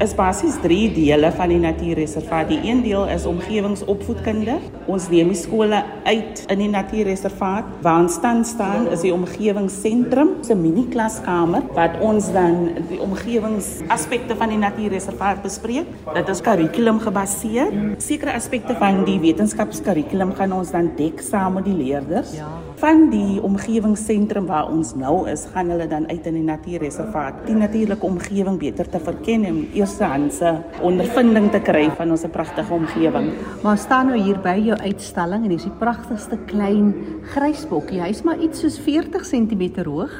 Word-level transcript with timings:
is 0.00 0.14
basies 0.14 0.56
3 0.62 0.92
dele 0.94 1.30
van 1.32 1.48
die 1.48 1.58
natuurreservaat. 1.58 2.48
Die 2.48 2.60
een 2.64 2.82
deel 2.84 3.06
is 3.08 3.26
omgewingsopvoedkunde. 3.26 4.58
Ons 4.86 5.08
neem 5.12 5.32
die 5.32 5.38
skole 5.38 5.82
uit 6.04 6.44
in 6.52 6.62
die 6.62 6.68
natuurreservaat. 6.70 7.70
Waar 7.84 8.04
ons 8.04 8.18
staan 8.18 8.44
staan 8.44 8.88
is 8.92 9.04
die 9.06 9.12
omgewingsentrum, 9.14 10.36
'n 10.48 10.60
mini 10.60 10.86
klaskamer 10.88 11.62
wat 11.74 11.98
ons 12.00 12.32
dan 12.32 12.70
die 12.88 13.00
omgewingsaspekte 13.00 14.36
van 14.36 14.48
die 14.48 14.58
natuurreservaat 14.58 15.42
bespreek. 15.42 15.86
Dit 16.14 16.28
is 16.28 16.40
kurrikulum 16.40 16.98
gebaseer. 17.00 17.72
Sekere 17.98 18.32
aspekte 18.32 18.74
van 18.74 19.04
die 19.04 19.20
wetenskapskurrikulum 19.20 20.34
gaan 20.34 20.52
ons 20.52 20.70
dan 20.70 20.90
dek 20.96 21.20
saam 21.20 21.52
met 21.54 21.64
die 21.64 21.76
leerders. 21.76 22.32
Ja. 22.36 22.65
Van 22.76 23.06
die 23.08 23.38
omgewingsentrum 23.40 24.44
waar 24.50 24.66
ons 24.68 24.90
nou 25.00 25.22
is, 25.32 25.46
gaan 25.54 25.70
hulle 25.72 25.86
dan 25.88 26.04
uit 26.10 26.26
in 26.28 26.34
die 26.36 26.44
natuurreservaat. 26.44 27.38
Die 27.46 27.54
natuurlike 27.56 28.04
omgewing 28.04 28.58
beter 28.60 28.84
te 28.92 29.00
verken 29.00 29.46
en 29.48 29.62
eerstehandse 29.72 30.50
ondervinding 30.84 31.48
te 31.54 31.62
kry 31.64 31.86
van 31.96 32.12
ons 32.12 32.26
pragtige 32.34 32.74
omgewing. 32.76 33.30
Maar 33.64 33.80
staan 33.80 34.12
nou 34.12 34.20
hier 34.20 34.36
by 34.44 34.58
jou 34.60 34.76
uitstalling 34.76 35.46
en 35.46 35.54
dis 35.54 35.64
die 35.64 35.72
pragtigste 35.80 36.36
klein 36.50 36.92
grysbokkie. 37.32 38.02
Hy's 38.04 38.20
maar 38.28 38.44
iets 38.44 38.60
soos 38.60 38.76
40 38.84 39.24
cm 39.24 39.64
hoog. 39.88 40.12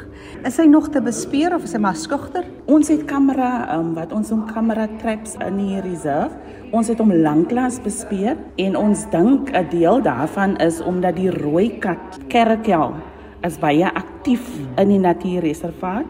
Is 0.48 0.56
hy 0.56 0.64
nog 0.70 0.88
te 0.95 1.05
bespeer 1.05 1.52
of 1.52 1.69
is 1.69 1.77
hy 1.77 1.83
maar 1.84 2.00
skugter? 2.00 2.48
Ons 2.64 2.88
het 2.88 3.05
kamera 3.05 3.66
um, 3.77 3.92
wat 3.98 4.16
ons 4.16 4.33
om 4.33 4.47
kamera 4.48 4.88
traps 5.02 5.36
in 5.45 5.61
die 5.61 5.84
reserve. 5.84 6.33
Ons 6.75 6.88
het 6.91 6.98
hom 6.98 7.12
lanklaas 7.15 7.77
bespeer 7.83 8.34
en 8.59 8.77
ons 8.77 9.05
dink 9.12 9.51
'n 9.55 9.69
deel 9.70 10.02
daarvan 10.02 10.56
is 10.56 10.80
omdat 10.80 11.16
die 11.16 11.30
rooi 11.30 11.79
kat 11.79 12.19
kerkel 12.29 12.95
is 13.42 13.59
baie 13.59 13.87
aktief 13.95 14.42
in 14.77 14.89
die 14.89 14.98
natuurreservaat 14.98 16.06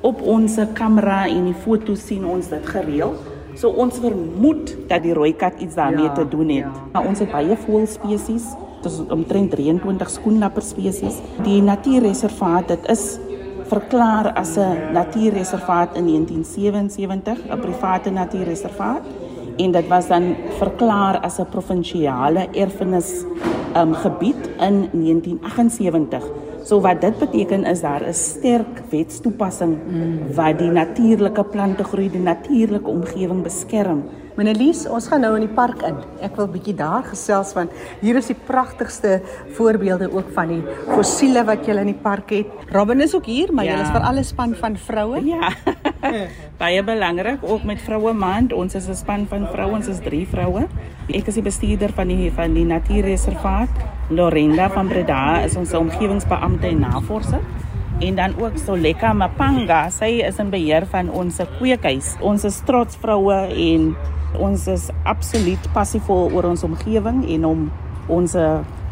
op 0.00 0.22
ons 0.22 0.58
kamera 0.74 1.26
en 1.28 1.44
die 1.44 1.54
foto 1.54 1.94
sien 1.94 2.24
ons 2.24 2.48
dit 2.48 2.66
gereeld. 2.66 3.18
So 3.54 3.68
ons 3.68 3.98
vermoed 3.98 4.88
dat 4.88 5.02
die 5.02 5.14
rooi 5.14 5.36
kat 5.36 5.60
iets 5.60 5.74
daarmee 5.74 6.08
ja, 6.08 6.12
te 6.12 6.28
doen 6.28 6.48
het. 6.48 6.64
Ja. 6.64 6.72
Maar 6.92 7.06
ons 7.06 7.18
het 7.18 7.30
baie 7.30 7.56
voëlspesies, 7.56 8.46
dis 8.82 9.00
omtrent 9.08 9.50
23 9.50 10.10
skoenlapper 10.10 10.62
spesies. 10.62 11.20
Die 11.44 11.62
natuurreservaat 11.62 12.68
dit 12.68 12.88
is 12.88 13.18
verklaar 13.68 14.32
as 14.32 14.56
'n 14.56 14.92
natuurreservaat 14.92 15.96
in 15.96 16.04
1977, 16.04 17.38
'n 17.48 17.60
private 17.60 18.10
natuurreservaat 18.10 19.02
en 19.56 19.72
dit 19.72 19.88
was 19.88 20.08
dan 20.08 20.34
verklaar 20.58 21.20
as 21.20 21.38
'n 21.38 21.50
provinsiale 21.50 22.48
erfenis 22.52 23.24
um, 23.76 23.94
gebied 23.94 24.48
in 24.60 24.88
1978. 24.92 26.22
So 26.64 26.80
wat 26.80 27.00
dit 27.00 27.18
beteken 27.18 27.64
is 27.64 27.80
daar 27.80 28.02
'n 28.06 28.14
sterk 28.14 28.82
wetstoepassing 28.90 29.76
mm. 29.86 30.34
wat 30.34 30.58
die 30.58 30.70
natuurlike 30.70 31.44
plante 31.44 31.84
groei, 31.84 32.10
die 32.10 32.20
natuurlike 32.20 32.88
omgewing 32.88 33.42
beskerm. 33.42 34.02
Menelies, 34.32 34.86
ons 34.88 35.04
gaan 35.10 35.20
nou 35.20 35.34
in 35.36 35.42
die 35.44 35.52
park 35.52 35.82
in. 35.84 35.98
Ek 36.24 36.38
wil 36.40 36.46
bietjie 36.48 36.72
daar 36.78 37.04
gesels 37.04 37.50
want 37.52 37.72
hier 38.00 38.16
is 38.16 38.30
die 38.30 38.36
pragtigste 38.48 39.18
voorbeelde 39.58 40.08
ook 40.08 40.30
van 40.32 40.54
die 40.54 40.60
fossiele 40.88 41.42
wat 41.44 41.66
jy 41.68 41.76
in 41.82 41.90
die 41.92 41.98
park 42.06 42.32
het. 42.32 42.48
Robin 42.72 43.04
is 43.04 43.12
ook 43.14 43.28
hier, 43.28 43.52
maar 43.52 43.68
ja. 43.68 43.76
jy 43.76 43.84
is 43.84 43.92
vir 43.92 44.06
alle 44.08 44.24
span 44.24 44.54
van 44.56 44.78
vroue. 44.80 45.20
Ja. 45.28 45.52
Baie 46.62 46.80
belangrik 46.86 47.44
ook 47.44 47.66
met 47.68 47.82
vroue 47.84 48.14
maand. 48.16 48.56
Ons 48.56 48.74
is 48.74 48.88
'n 48.88 48.96
span 48.96 49.26
van 49.28 49.44
vrouens, 49.52 49.88
ons 49.88 49.98
is 49.98 50.04
3 50.04 50.26
vroue. 50.26 50.64
Ek 51.12 51.28
is 51.28 51.34
die 51.34 51.44
bestuurder 51.44 51.92
van 51.92 52.08
die 52.08 52.32
van 52.32 52.54
die 52.54 52.64
natuurreservaat. 52.64 53.84
Lorenda 54.08 54.70
van 54.70 54.88
Breda 54.88 55.42
is 55.44 55.56
ons 55.56 55.74
omgewingsbeampte 55.74 56.66
en 56.66 56.80
navorser. 56.80 57.40
En 58.02 58.14
dan 58.14 58.32
ook 58.38 58.56
Soleka 58.58 59.12
Mapanga, 59.12 59.84
sy 59.94 60.16
is 60.26 60.40
in 60.42 60.48
beheer 60.50 60.82
van 60.90 61.06
ons 61.14 61.36
kweekhuis. 61.60 62.16
Ons 62.18 62.42
is 62.48 62.56
trots 62.66 62.98
vroue 62.98 63.36
en 63.46 63.92
ons 64.42 64.64
is 64.72 64.88
absoluut 65.06 65.68
passievol 65.76 66.32
oor 66.34 66.48
ons 66.50 66.64
omgewing 66.66 67.20
en 67.36 67.46
om 67.46 67.62
ons 68.10 68.34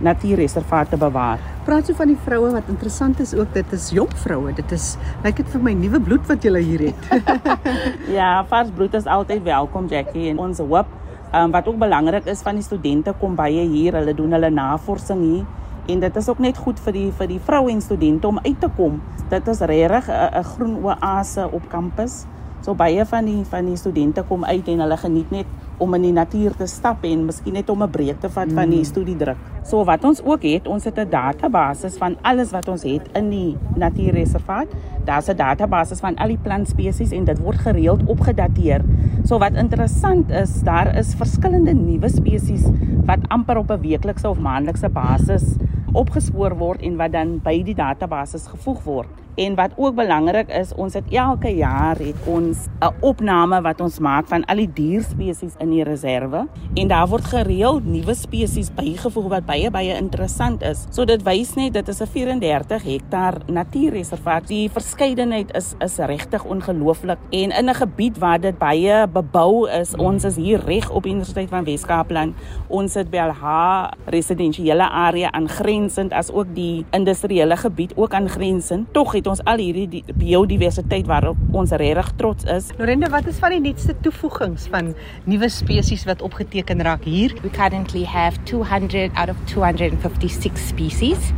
natuurreservaat 0.06 0.94
te 0.94 1.00
bewaar. 1.00 1.42
Praat 1.66 1.90
so 1.90 1.98
van 1.98 2.12
die 2.12 2.20
vroue 2.22 2.54
wat 2.54 2.70
interessant 2.70 3.18
is 3.20 3.34
ook, 3.34 3.50
dit 3.58 3.74
is 3.74 3.90
jong 3.98 4.14
vroue. 4.22 4.54
Dit 4.54 4.70
is 4.78 4.92
lyk 5.26 5.42
dit 5.42 5.54
vir 5.56 5.66
my 5.66 5.74
nuwe 5.74 5.98
bloed 6.06 6.30
wat 6.30 6.46
jy 6.46 6.62
hier 6.62 6.86
het. 6.92 7.10
ja, 8.18 8.36
vars 8.46 8.70
bloed 8.76 8.94
is 8.94 9.10
altyd 9.10 9.42
welkom 9.42 9.90
Jackie 9.90 10.30
en 10.30 10.38
ons 10.46 10.62
hoop 10.62 10.86
um, 11.34 11.50
wat 11.50 11.66
ook 11.66 11.82
belangrik 11.82 12.30
is 12.30 12.46
van 12.46 12.62
die 12.62 12.66
studente 12.66 13.10
kom 13.18 13.34
baie 13.34 13.66
hier, 13.74 13.98
hulle 13.98 14.14
doen 14.14 14.38
hulle 14.38 14.54
navorsing 14.54 15.26
hier 15.32 15.48
en 15.90 16.00
dit 16.00 16.16
is 16.16 16.28
ook 16.28 16.38
net 16.38 16.58
goed 16.58 16.80
vir 16.80 16.92
die 16.92 17.08
vir 17.18 17.30
die 17.30 17.40
vroue 17.46 17.70
en 17.72 17.80
studente 17.84 18.28
om 18.28 18.38
uit 18.42 18.60
te 18.60 18.68
kom. 18.76 19.00
Dit 19.30 19.48
is 19.48 19.60
regtig 19.60 20.08
'n 20.08 20.44
groen 20.52 20.76
oase 20.84 21.48
op 21.52 21.68
kampus. 21.68 22.24
So 22.60 22.74
baie 22.74 23.04
van 23.08 23.24
die 23.24 23.44
van 23.48 23.66
die 23.66 23.76
studente 23.76 24.22
kom 24.28 24.44
uit 24.44 24.68
en 24.68 24.80
hulle 24.80 24.96
geniet 24.96 25.30
net 25.30 25.46
om 25.80 25.94
in 25.96 26.02
die 26.02 26.12
natuur 26.12 26.52
te 26.56 26.66
stap 26.68 27.04
en 27.08 27.24
miskien 27.24 27.56
net 27.56 27.70
om 27.72 27.82
'n 27.82 27.90
breek 27.90 28.20
te 28.20 28.28
vat 28.28 28.48
mm. 28.48 28.54
van 28.54 28.70
die 28.70 28.78
mm. 28.78 28.84
studiedruk. 28.84 29.36
So 29.64 29.84
wat 29.84 30.04
ons 30.04 30.20
ook 30.22 30.42
het, 30.42 30.66
ons 30.68 30.84
het 30.84 30.98
'n 30.98 31.08
database 31.10 31.90
van 31.90 32.16
alles 32.22 32.50
wat 32.50 32.68
ons 32.68 32.82
het 32.82 33.08
in 33.14 33.30
die 33.30 33.56
natuurreservaat. 33.76 34.68
Daar's 35.04 35.28
'n 35.28 35.36
database 35.36 35.96
van 35.96 36.16
al 36.16 36.28
die 36.28 36.38
plantspesies 36.42 37.10
en 37.10 37.24
dit 37.24 37.38
word 37.38 37.58
gereeld 37.58 38.04
opgedateer. 38.06 38.84
So 39.24 39.38
wat 39.38 39.54
interessant 39.54 40.30
is, 40.30 40.60
daar 40.62 40.96
is 40.96 41.14
verskillende 41.14 41.72
nuwe 41.72 42.08
spesies 42.08 42.64
wat 43.06 43.28
amper 43.28 43.56
op 43.56 43.70
'n 43.70 43.80
weeklikse 43.80 44.28
of 44.28 44.38
maandelikse 44.38 44.88
basis 44.88 45.56
opgespoor 45.92 46.54
word 46.58 46.82
en 46.86 46.96
wat 47.00 47.12
dan 47.12 47.38
by 47.42 47.56
die 47.66 47.74
database 47.74 48.38
gevoeg 48.52 48.82
word. 48.84 49.08
En 49.40 49.54
wat 49.56 49.72
ook 49.76 49.94
belangrik 49.96 50.50
is, 50.52 50.74
ons 50.76 50.94
het 50.94 51.04
elke 51.16 51.48
jaar 51.56 51.96
het 51.96 52.16
ons 52.28 52.68
'n 52.80 52.92
opname 53.00 53.60
wat 53.60 53.80
ons 53.80 53.98
maak 53.98 54.26
van 54.28 54.44
al 54.44 54.56
die 54.56 54.72
dierspesies 54.72 55.54
in 55.58 55.70
die 55.70 55.84
reserve 55.84 56.46
en 56.74 56.88
daar 56.88 57.08
word 57.08 57.24
gereeld 57.24 57.86
nuwe 57.86 58.14
spesies 58.14 58.70
bygevoeg 58.74 59.28
wat 59.28 59.46
baie 59.46 59.70
baie 59.70 59.96
interessant 59.96 60.62
is. 60.62 60.86
So 60.90 61.04
dit 61.04 61.22
wys 61.22 61.54
net 61.54 61.72
dit 61.72 61.88
is 61.88 62.00
'n 62.00 62.06
34 62.06 62.82
hektaar 62.82 63.34
natuurreservaat. 63.46 64.46
Die 64.48 64.70
verskeidenheid 64.70 65.56
is 65.56 65.74
is 65.78 65.96
regtig 65.96 66.44
ongelooflik 66.44 67.18
en 67.30 67.50
in 67.50 67.68
'n 67.68 67.74
gebied 67.74 68.18
waar 68.18 68.40
dit 68.40 68.58
baie 68.58 69.08
bebou 69.08 69.70
is. 69.70 69.96
Ons 69.96 70.24
is 70.24 70.36
hier 70.36 70.60
reg 70.64 70.90
op 70.90 71.02
die 71.02 71.12
Universiteit 71.12 71.48
van 71.48 71.64
Wes-Kaapland. 71.64 72.34
Ons 72.68 72.94
het 72.94 73.08
haar 73.16 73.94
residensiële 74.04 74.88
area 74.88 75.32
aangrensend 75.32 76.12
as 76.12 76.30
ook 76.30 76.54
die 76.54 76.84
industriële 76.90 77.56
gebied 77.56 77.92
ook 77.96 78.12
aangrensend. 78.12 78.92
Tog 78.92 79.12
het 79.12 79.29
ons 79.30 79.42
al 79.50 79.62
hierdie 79.62 80.02
biodiversiteit 80.18 81.06
waarop 81.10 81.38
ons 81.56 81.70
regtig 81.70 82.12
trots 82.20 82.46
is. 82.50 82.70
Lorende, 82.78 83.10
wat 83.12 83.28
is 83.30 83.38
van 83.42 83.54
die 83.54 83.62
nuutste 83.62 83.94
toevoegings 84.04 84.66
van 84.72 84.92
nuwe 85.30 85.48
spesies 85.52 86.06
wat 86.08 86.22
opgeteken 86.26 86.82
raak 86.86 87.06
hier? 87.08 87.34
We 87.44 87.50
currently 87.54 88.04
have 88.04 88.38
200 88.50 89.14
out 89.14 89.30
of 89.30 89.38
256 89.46 90.68
species 90.68 91.32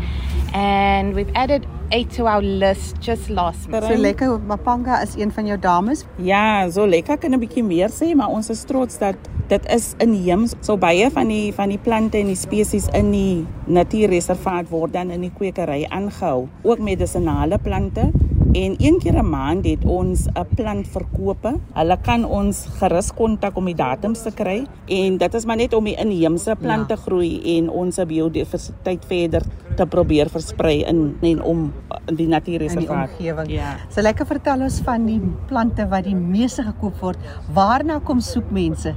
and 0.52 1.14
we've 1.14 1.32
added 1.34 1.66
eight 1.92 2.10
to 2.16 2.26
our 2.26 2.42
list 2.42 2.96
just 3.00 3.28
last 3.28 3.68
month. 3.68 3.84
So 3.84 3.96
lekker 3.96 4.40
Mapanga 4.40 5.00
is 5.02 5.14
een 5.16 5.32
van 5.32 5.46
jou 5.46 5.58
dames. 5.58 6.04
Ja, 6.16 6.70
so 6.70 6.86
lekker 6.86 7.18
kan 7.18 7.32
'n 7.32 7.40
bietjie 7.40 7.64
meer 7.64 7.90
sê, 7.90 8.14
maar 8.14 8.28
ons 8.28 8.50
is 8.50 8.64
trots 8.64 8.98
dat 8.98 9.16
dit 9.52 9.68
is 9.74 9.92
inheems. 10.00 10.54
So 10.64 10.78
baie 10.80 11.10
van 11.12 11.28
die 11.32 11.52
van 11.56 11.72
die 11.72 11.80
plante 11.80 12.20
en 12.22 12.30
die 12.32 12.38
spesies 12.38 12.88
in 12.96 13.12
die 13.12 13.44
natuurreservaat 13.68 14.70
word 14.72 14.96
dan 14.96 15.12
in 15.12 15.26
die 15.26 15.32
kwekery 15.34 15.84
aangehou, 15.90 16.46
ook 16.64 16.80
medisonale 16.80 17.58
plante. 17.62 18.08
En 18.52 18.74
een 18.78 18.98
keer 18.98 19.22
'n 19.22 19.28
maand 19.30 19.64
het 19.64 19.84
ons 19.84 20.26
'n 20.26 20.46
plant 20.54 20.88
verkope. 20.88 21.58
Hulle 21.72 21.96
kan 22.02 22.24
ons 22.24 22.66
gerus 22.78 23.14
kontak 23.14 23.56
om 23.56 23.64
die 23.64 23.74
datums 23.74 24.22
te 24.22 24.30
kry 24.30 24.66
en 24.86 25.16
dit 25.16 25.34
is 25.34 25.44
maar 25.44 25.56
net 25.56 25.74
om 25.74 25.84
die 25.84 25.96
inheemse 25.96 26.56
plante 26.60 26.94
ja. 26.94 27.00
groei 27.00 27.58
en 27.58 27.70
ons 27.70 28.00
biodiversiteit 28.06 29.04
verder 29.04 29.42
te 29.76 29.86
probeer 29.86 30.28
versprei 30.28 30.84
in 30.84 31.16
en 31.20 31.42
om 31.42 31.72
die 32.04 32.26
natuurreservaat 32.26 33.08
in 33.10 33.16
die 33.18 33.32
omgewing. 33.32 33.50
Ja. 33.50 33.76
So 33.88 34.02
lekker 34.02 34.26
vertel 34.26 34.60
ons 34.60 34.80
van 34.84 35.06
die 35.06 35.20
plante 35.46 35.88
wat 35.88 36.04
die 36.04 36.16
meeste 36.16 36.62
gekoop 36.62 36.98
word. 37.00 37.18
Waarna 37.52 37.98
kom 37.98 38.20
soek 38.20 38.50
mense? 38.50 38.94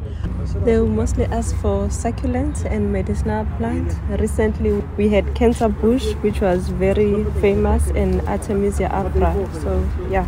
They 0.63 0.79
mostly 0.79 1.25
ask 1.31 1.55
for 1.55 1.89
succulents 1.89 2.65
and 2.65 2.91
medicinal 2.91 3.45
plants. 3.57 3.95
Recently 4.19 4.81
we 4.97 5.09
had 5.15 5.23
cancer 5.33 5.69
bush 5.69 6.13
which 6.21 6.41
was 6.41 6.69
very 6.79 7.25
famous 7.41 7.91
in 7.93 8.19
Artemisia 8.27 8.87
arbora. 8.87 9.34
So 9.61 9.83
yeah. 10.09 10.25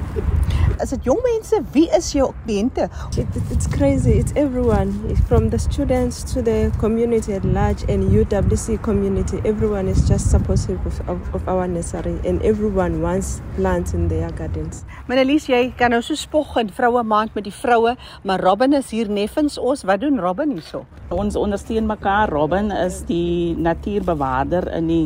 Is 0.84 0.92
dit 0.94 1.08
jong 1.08 1.20
mense? 1.24 1.58
Wie 1.74 1.88
is 1.96 2.12
jou 2.14 2.28
kliënte? 2.46 2.90
It, 3.18 3.38
it's 3.50 3.68
crazy. 3.72 4.20
It's 4.20 4.34
everyone 4.36 4.92
from 5.30 5.50
the 5.50 5.58
students 5.58 6.22
to 6.34 6.44
the 6.44 6.72
community 6.78 7.34
at 7.34 7.46
large 7.46 7.82
and 7.90 8.12
UWC 8.12 8.82
community. 8.84 9.40
Everyone 9.46 9.88
is 9.88 10.04
just 10.08 10.30
supportive 10.30 10.78
of, 10.86 11.00
of, 11.10 11.20
of 11.34 11.48
our 11.48 11.68
nursery 11.68 12.20
and 12.28 12.44
everyone 12.44 13.02
wants 13.02 13.42
plants 13.56 13.94
in 13.94 14.08
their 14.12 14.30
gardens. 14.36 14.84
Menelies, 15.08 15.48
jy 15.48 15.72
kan 15.80 15.96
nou 15.96 16.04
so 16.06 16.18
spog 16.20 16.58
in 16.62 16.70
vroue 16.70 17.02
maand 17.08 17.34
met 17.38 17.48
die 17.48 17.56
vroue, 17.56 17.96
maar 18.28 18.44
Robin 18.44 18.76
is 18.78 18.92
hier 18.92 19.10
neffens 19.10 19.58
ons. 19.58 19.86
Wat 19.88 20.04
doen 20.04 20.20
Robin 20.20 20.52
hierso? 20.52 20.84
Ons 21.16 21.40
ondersteun 21.40 21.88
mekaar. 21.88 22.30
Robin 22.36 22.74
is 22.76 23.02
die 23.08 23.56
natuurbewaarder 23.56 24.68
in 24.78 24.92
die 24.92 25.06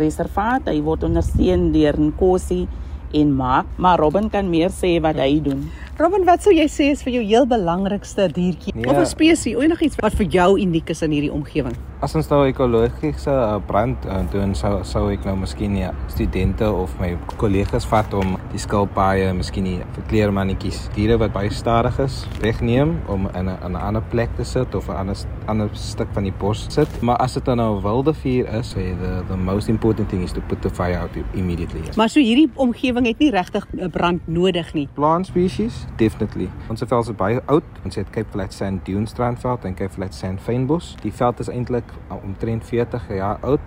reservaat. 0.00 0.70
Hy 0.72 0.80
word 0.82 1.04
ondersteun 1.06 1.70
deur 1.74 2.00
Nkosi 2.00 2.64
en 3.12 3.36
maak, 3.36 3.66
maar 3.76 3.98
Robin 3.98 4.30
kan 4.30 4.50
meer 4.50 4.70
sê 4.70 5.00
wat 5.00 5.16
hy 5.16 5.40
doen. 5.40 5.70
Robin, 5.98 6.24
wat 6.24 6.42
sou 6.42 6.52
jy 6.54 6.64
sê 6.68 6.90
is 6.90 7.02
vir 7.02 7.12
jou 7.12 7.24
heel 7.24 7.46
belangrikste 7.46 8.28
diertjie 8.32 8.74
Nee. 8.74 8.86
of 8.86 8.96
'n 8.96 9.06
spesies, 9.06 9.54
enigiets 9.56 9.96
wat 10.00 10.14
vir 10.14 10.26
jou 10.26 10.58
uniek 10.58 10.90
is 10.90 11.02
in 11.02 11.10
hierdie 11.10 11.32
omgewing? 11.32 11.76
As 12.02 12.16
ons 12.18 12.26
nou 12.26 12.40
ekologiese 12.50 13.32
brand 13.68 14.06
uh, 14.10 14.16
doen 14.32 14.56
sou 14.58 14.80
sou 14.82 15.04
ek 15.12 15.22
nou 15.22 15.36
miskien 15.38 15.76
ja 15.78 15.92
studente 16.10 16.66
of 16.66 16.90
my 16.98 17.12
kollegas 17.38 17.84
vat 17.86 18.10
om 18.18 18.32
die 18.50 18.58
skilpaaie, 18.58 19.28
miskien 19.38 19.68
die 19.68 19.76
verkleermannetjies, 19.94 20.80
diere 20.96 21.14
wat 21.22 21.30
baie 21.36 21.52
stadig 21.54 22.00
is, 22.02 22.24
wegneem 22.42 22.96
om 23.06 23.28
in 23.38 23.46
'n 23.46 23.70
'n 23.70 23.76
ander 23.78 24.02
plek 24.10 24.34
te 24.34 24.42
sit 24.42 24.74
of 24.74 24.88
'n 24.88 24.98
ander 24.98 25.16
ander 25.46 25.70
stuk 25.72 26.08
van 26.12 26.24
die 26.24 26.34
bos 26.40 26.66
sit. 26.68 26.88
Maar 27.02 27.16
as 27.22 27.34
dit 27.34 27.44
dan 27.44 27.56
nou 27.56 27.76
'n 27.76 27.82
wilde 27.82 28.14
vuur 28.14 28.50
is, 28.58 28.70
so 28.70 28.80
the 28.80 29.22
the 29.28 29.36
most 29.36 29.68
important 29.68 30.08
thing 30.08 30.22
is 30.22 30.32
to 30.32 30.40
put 30.48 30.60
the 30.62 30.70
fire 30.70 30.98
out 30.98 31.10
immediately. 31.34 31.80
Yes. 31.86 31.96
Maar 31.96 32.08
so 32.08 32.20
hierdie 32.20 32.50
omgewing 32.54 33.06
het 33.06 33.18
nie 33.18 33.30
regtig 33.30 33.66
'n 33.72 33.90
brand 33.90 34.20
nodig 34.26 34.74
nie. 34.74 34.88
Plant 34.94 35.26
species, 35.26 35.86
definitely. 35.96 36.50
Ons 36.68 36.82
veld 36.86 37.08
is 37.08 37.16
baie 37.16 37.40
oud. 37.46 37.64
Ons 37.84 37.94
het 37.94 38.10
Cape 38.10 38.30
Flat 38.30 38.52
Sand 38.52 38.84
Dune 38.84 39.06
strandveld 39.06 39.64
en 39.64 39.74
Cape 39.74 39.92
Flat 39.92 40.14
Sand 40.14 40.40
fynbos. 40.40 40.96
Die 41.02 41.12
veld 41.12 41.38
is 41.38 41.48
eintlik 41.48 41.91
omtrent 42.22 42.64
40 42.64 43.08
jaar 43.16 43.38
oud. 43.40 43.60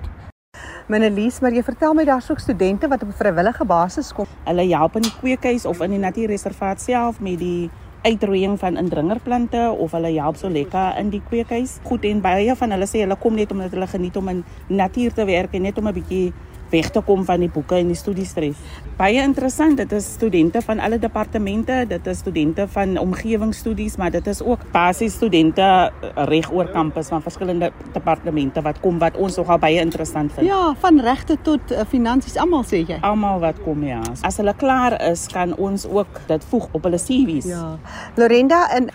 Minelies, 0.88 1.40
maar 1.42 1.54
jy 1.54 1.64
vertel 1.66 1.96
my 1.98 2.04
daar's 2.06 2.30
ook 2.30 2.40
studente 2.40 2.88
wat 2.88 3.02
op 3.02 3.10
'n 3.10 3.18
vrywillige 3.18 3.66
basis 3.66 4.14
kom. 4.14 4.28
Hulle 4.46 4.68
help 4.70 4.96
in 4.96 5.02
die 5.02 5.18
kweekhuis 5.20 5.66
of 5.66 5.82
in 5.82 5.90
die 5.90 6.00
natuurreservaat 6.00 6.82
self 6.82 7.20
met 7.20 7.40
die 7.40 7.70
uitroeiing 8.02 8.60
van 8.60 8.78
indringerplante 8.78 9.76
of 9.78 9.92
hulle 9.92 10.12
help 10.20 10.36
so 10.36 10.50
lekker 10.50 10.98
in 10.98 11.10
die 11.10 11.22
kweekhuis. 11.30 11.80
Goed 11.84 12.06
en 12.06 12.22
baie 12.22 12.56
van 12.56 12.72
hulle 12.72 12.86
sê 12.86 13.02
hulle 13.02 13.18
kom 13.18 13.36
net 13.36 13.52
omdat 13.52 13.72
hulle 13.72 13.88
geniet 13.88 14.18
om 14.18 14.28
in 14.28 14.44
natuur 14.68 15.14
te 15.14 15.26
werk 15.26 15.54
en 15.54 15.62
net 15.62 15.78
om 15.78 15.88
'n 15.88 15.94
bietjie 15.94 16.34
weg 16.70 16.90
te 16.90 17.02
kom 17.06 17.26
van 17.26 17.40
die 17.44 17.50
boeke 17.50 17.78
en 17.80 17.92
die 17.92 17.98
studiestres. 17.98 18.58
Baie 18.98 19.22
interessant, 19.22 19.78
dit 19.78 19.92
is 19.92 20.06
studente 20.16 20.62
van 20.64 20.80
alle 20.80 21.00
departemente, 21.00 21.82
dit 21.90 22.08
is 22.08 22.22
studente 22.24 22.68
van 22.72 22.98
omgewingsstudies, 22.98 23.98
maar 24.00 24.12
dit 24.12 24.28
is 24.28 24.42
ook 24.44 24.64
basies 24.72 25.14
studente 25.14 25.62
eh, 25.62 26.24
reg 26.30 26.52
oor 26.52 26.70
kampus 26.72 27.12
van 27.12 27.22
verskillende 27.22 27.72
departemente 27.94 28.62
wat 28.62 28.80
kom 28.80 29.00
wat 29.00 29.18
ons 29.18 29.36
nogal 29.36 29.60
baie 29.60 29.80
interessant 29.80 30.34
vind. 30.34 30.48
Ja, 30.48 30.74
van 30.80 31.00
regte 31.04 31.38
tot 31.42 31.72
uh, 31.72 31.84
finansies 31.90 32.38
almal 32.40 32.64
sê 32.64 32.86
jy. 32.88 33.00
almal 33.02 33.40
wat 33.44 33.60
kom 33.64 33.84
ja. 33.84 34.02
As 34.26 34.40
hulle 34.42 34.56
klaar 34.58 34.96
is, 35.12 35.28
kan 35.32 35.56
ons 35.58 35.86
ook 35.88 36.22
dit 36.28 36.48
voeg 36.50 36.70
op 36.72 36.88
hulle 36.88 37.00
CV's. 37.02 37.50
Ja. 37.52 37.76
Lorenda 38.16 38.66
en 38.76 38.90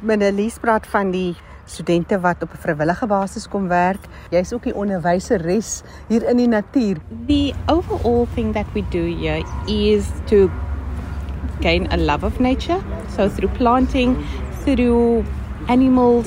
Minelies 0.00 0.58
praat 0.60 0.86
van 0.92 1.10
die 1.10 1.32
studente 1.66 2.20
wat 2.20 2.42
op 2.42 2.52
'n 2.52 2.62
vrywillige 2.62 3.06
basis 3.06 3.48
kom 3.48 3.68
werk. 3.68 4.02
Jy's 4.30 4.52
ook 4.52 4.62
die 4.62 4.74
onderwyseres 4.74 5.82
hier 6.08 6.28
in 6.28 6.36
die 6.36 6.48
natuur. 6.48 6.96
The 7.26 7.52
overall 7.66 8.26
thing 8.34 8.52
that 8.52 8.66
we 8.72 8.82
do 8.90 9.04
here 9.04 9.44
is 9.66 10.06
to 10.24 10.50
gain 11.60 11.86
a 11.92 11.96
love 11.96 12.26
of 12.26 12.38
nature. 12.38 12.78
So 13.16 13.28
through 13.28 13.52
planting, 13.56 14.16
through 14.64 15.24
animals. 15.66 16.26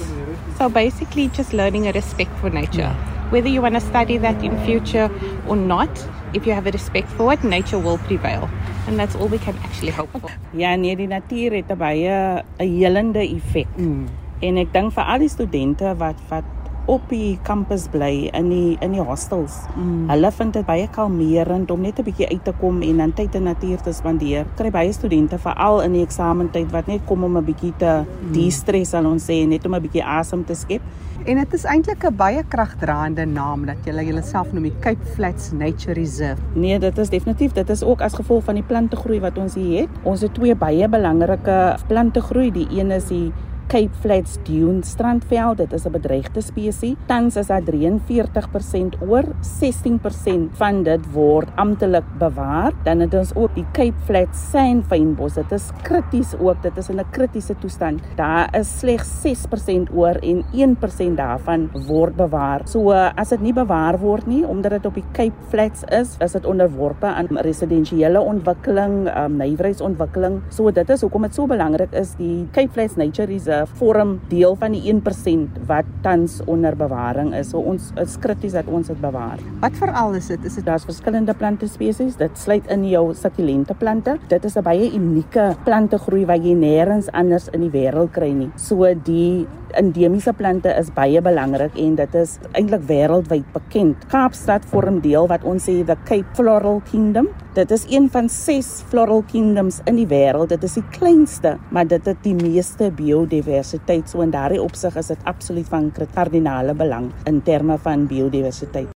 So 0.58 0.70
basically 0.70 1.30
just 1.30 1.54
learning 1.54 1.88
a 1.88 1.92
respect 1.92 2.32
for 2.40 2.50
nature. 2.50 2.96
Whether 3.32 3.50
you 3.50 3.62
want 3.62 3.76
to 3.76 3.82
study 3.82 4.18
that 4.18 4.44
in 4.44 4.58
future 4.66 5.10
or 5.48 5.56
not, 5.56 5.90
if 6.34 6.48
you 6.48 6.54
have 6.54 6.68
a 6.68 6.72
respect 6.72 7.08
for 7.10 7.34
it, 7.34 7.44
nature 7.44 7.78
will 7.78 7.98
prevail. 7.98 8.50
And 8.88 8.98
that's 8.98 9.16
all 9.16 9.28
we 9.28 9.38
can 9.38 9.56
actually 9.64 9.92
hope 9.92 10.10
for. 10.20 10.32
Ja, 10.52 10.76
nee, 10.76 10.96
die 10.96 11.08
natuur 11.08 11.52
het 11.52 11.70
'n 11.70 11.78
baie 11.78 12.44
'n 12.58 12.80
helende 12.80 13.20
effek. 13.20 13.68
Mm. 13.78 14.08
En 14.42 14.58
ek 14.58 14.74
dink 14.74 14.94
vir 14.96 15.04
al 15.04 15.20
die 15.20 15.30
studente 15.30 15.96
wat 16.00 16.20
wat 16.30 16.46
op 16.90 17.04
die 17.12 17.38
kampus 17.46 17.86
bly 17.94 18.30
in 18.34 18.48
die 18.50 18.78
in 18.82 18.96
die 18.96 19.04
hostels. 19.06 19.60
Mm. 19.76 20.08
Hulle 20.10 20.32
vind 20.34 20.56
dit 20.58 20.66
baie 20.66 20.88
kalmerend 20.96 21.72
om 21.72 21.82
net 21.82 22.00
'n 22.00 22.04
bietjie 22.04 22.30
uit 22.30 22.44
te 22.44 22.54
kom 22.60 22.82
en 22.82 22.98
dan 22.98 23.14
tyd 23.14 23.36
in 23.36 23.44
natuur 23.44 23.82
te 23.82 23.94
spandeer. 23.94 24.46
Kry 24.56 24.72
baie 24.72 24.94
studente 24.94 25.38
veral 25.38 25.82
in 25.82 25.94
die 25.94 26.02
eksamentyd 26.02 26.72
wat 26.72 26.88
net 26.88 27.06
kom 27.06 27.24
om 27.24 27.38
'n 27.38 27.46
bietjie 27.46 27.74
te 27.78 28.06
mm. 28.06 28.34
de-stress 28.34 28.90
sal 28.90 29.06
ons 29.06 29.24
sê, 29.24 29.46
net 29.48 29.66
om 29.66 29.76
'n 29.76 29.82
bietjie 29.82 30.04
asem 30.04 30.46
te 30.46 30.56
skep. 30.56 30.82
En 31.26 31.36
dit 31.36 31.54
is 31.54 31.64
eintlik 31.64 32.04
'n 32.06 32.16
baie 32.16 32.44
kragdraande 32.44 33.26
naam 33.26 33.66
dat 33.66 33.78
jy 33.86 33.92
jouself 33.92 34.54
noem 34.54 34.64
die 34.64 34.80
Cape 34.80 35.06
Flats 35.16 35.52
Nature 35.52 35.94
Reserve. 35.94 36.42
Nee, 36.56 36.80
dit 36.80 36.98
is 36.98 37.10
definitief, 37.10 37.52
dit 37.52 37.70
is 37.70 37.84
ook 37.84 38.02
as 38.02 38.14
gevolg 38.14 38.44
van 38.44 38.56
die 38.56 38.64
plantegroei 38.64 39.20
wat 39.20 39.38
ons 39.38 39.54
hier 39.54 39.82
het. 39.82 39.90
Ons 40.04 40.22
het 40.22 40.34
twee 40.34 40.56
baie 40.56 40.88
belangrike 40.88 41.78
plantegroei. 41.88 42.52
Die 42.52 42.68
een 42.72 42.92
is 42.92 43.06
die 43.06 43.32
Cape 43.70 43.94
Flats 44.02 44.40
Dune 44.48 44.82
strandveld. 44.82 45.58
Dit 45.58 45.74
is 45.74 45.86
'n 45.86 45.92
bedreigde 45.92 46.42
spesies. 46.42 46.96
Tans 47.06 47.36
is 47.36 47.48
daar 47.48 47.62
43% 47.64 48.98
oor, 49.08 49.24
16% 49.42 50.50
van 50.58 50.84
dit 50.84 51.12
word 51.12 51.48
amptelik 51.56 52.04
bewaar. 52.18 52.72
Dan 52.84 53.00
het 53.00 53.14
ons 53.14 53.36
ook 53.36 53.56
die 53.56 53.66
Cape 53.72 54.00
Flats 54.06 54.50
sandfynbos. 54.50 55.34
Dit 55.34 55.52
is 55.52 55.70
krities 55.82 56.34
ook. 56.40 56.62
Dit 56.62 56.78
is 56.78 56.90
in 56.90 57.00
'n 57.00 57.10
kritiese 57.12 57.56
toestand. 57.60 58.02
Daar 58.16 58.58
is 58.60 58.80
slegs 58.80 59.22
6% 59.22 59.90
oor 59.94 60.16
en 60.16 60.44
1% 60.52 61.18
daarvan 61.18 61.70
word 61.88 62.16
bewaar. 62.16 62.62
So 62.66 62.92
as 62.92 63.30
dit 63.30 63.42
nie 63.42 63.54
bewaar 63.54 64.00
word 64.00 64.28
nie 64.28 64.48
omdat 64.48 64.72
dit 64.72 64.86
op 64.86 64.94
die 64.94 65.06
Cape 65.12 65.44
Flats 65.48 65.84
is, 65.84 66.16
is 66.20 66.32
dit 66.32 66.46
onderworpe 66.46 67.06
aan 67.06 67.28
residensiële 67.28 68.20
ontwikkeling, 68.20 69.18
um, 69.18 69.38
nywerheidsontwikkeling. 69.38 70.42
So 70.50 70.72
dit 70.72 70.90
is 70.90 71.02
hoekom 71.02 71.22
dit 71.22 71.34
so 71.34 71.46
belangrik 71.46 71.92
is 71.92 72.16
die 72.16 72.48
Cape 72.52 72.72
Flats 72.72 72.96
Nature 72.96 73.28
Reserve 73.28 73.59
vorm 73.66 74.20
deel 74.30 74.56
van 74.56 74.72
die 74.72 74.94
1% 74.94 75.60
wat 75.68 75.86
tans 76.02 76.42
onder 76.46 76.76
bewaring 76.76 77.34
is. 77.36 77.50
So 77.50 77.60
ons 77.60 77.92
is 78.00 78.18
krities 78.22 78.54
dat 78.54 78.68
ons 78.68 78.88
dit 78.88 79.02
bewaar. 79.02 79.40
Wat 79.60 79.76
veral 79.80 80.16
is 80.16 80.28
dit? 80.28 80.46
Is 80.46 80.56
dit 80.56 80.66
Daar's 80.70 80.86
verskillende 80.86 81.34
plante 81.34 81.68
spesies. 81.68 82.16
Dit 82.16 82.38
sluit 82.38 82.68
in 82.70 82.84
jou 82.90 83.14
sukulente 83.18 83.74
plante. 83.74 84.18
Dit 84.28 84.46
is 84.46 84.56
'n 84.56 84.64
baie 84.64 84.92
unieke 84.94 85.56
plantegroei 85.64 86.26
wat 86.26 86.44
jy 86.44 86.54
nêrens 86.54 87.10
anders 87.12 87.50
in 87.54 87.62
die 87.62 87.72
wêreld 87.72 88.12
kry 88.12 88.32
nie. 88.32 88.52
So 88.56 88.94
die 88.94 89.48
endemiese 89.78 90.34
plante 90.34 90.72
is 90.80 90.90
baie 90.96 91.22
belangrik 91.22 91.78
en 91.80 91.96
dit 92.00 92.16
is 92.16 92.38
eintlik 92.52 92.84
wêreldwyd 92.90 93.48
bekend. 93.54 94.06
Kaapstad 94.12 94.66
vorm 94.72 95.00
deel 95.04 95.30
wat 95.30 95.46
ons 95.48 95.70
sê 95.70 95.80
the 95.86 95.98
Cape 96.10 96.36
Floral 96.38 96.82
Kingdom. 96.90 97.30
Dit 97.58 97.72
is 97.76 97.86
een 97.90 98.10
van 98.14 98.30
6 98.30 98.68
floral 98.90 99.24
kingdoms 99.32 99.82
in 99.90 99.98
die 100.00 100.08
wêreld. 100.08 100.54
Dit 100.54 100.64
is 100.64 100.78
die 100.80 100.86
kleinste, 100.96 101.58
maar 101.70 101.88
dit 101.88 102.06
het 102.06 102.22
die 102.24 102.36
meeste 102.38 102.92
biodiversiteit. 102.96 104.10
So 104.10 104.22
in 104.26 104.32
daardie 104.36 104.62
opsig 104.62 104.96
is 104.96 105.12
dit 105.14 105.28
absoluut 105.30 105.68
van 105.68 105.92
kardinale 106.14 106.74
belang 106.74 107.12
in 107.26 107.44
terme 107.44 107.78
van 107.78 108.08
biodiversiteit. 108.08 108.94